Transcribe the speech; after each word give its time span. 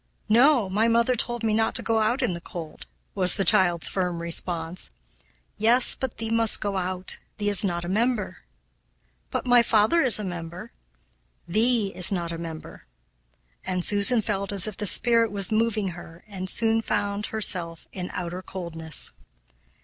"No; 0.29 0.67
my 0.67 0.87
mother 0.87 1.15
told 1.15 1.43
me 1.43 1.53
not 1.53 1.75
to 1.75 1.83
go 1.83 1.99
out 1.99 2.23
in 2.23 2.33
the 2.33 2.41
cold," 2.41 2.87
was 3.13 3.35
the 3.35 3.45
child's 3.45 3.87
firm 3.87 4.19
response. 4.19 4.89
"Yes, 5.57 5.93
but 5.93 6.17
thee 6.17 6.31
must 6.31 6.59
go 6.59 6.77
out 6.77 7.19
thee 7.37 7.49
is 7.49 7.63
not 7.63 7.85
a 7.85 7.87
member." 7.87 8.39
"But 9.29 9.45
my 9.45 9.61
father 9.61 10.01
is 10.01 10.17
a 10.17 10.23
member." 10.23 10.71
"Thee 11.47 11.91
is 11.95 12.11
not 12.11 12.31
a 12.31 12.39
member," 12.39 12.85
and 13.63 13.85
Susan 13.85 14.23
felt 14.23 14.51
as 14.51 14.65
if 14.65 14.75
the 14.75 14.87
spirit 14.87 15.31
was 15.31 15.51
moving 15.51 15.89
her 15.89 16.23
and 16.25 16.49
soon 16.49 16.81
found 16.81 17.27
herself 17.27 17.87
in 17.91 18.09
outer 18.11 18.41
coldness. 18.41 19.11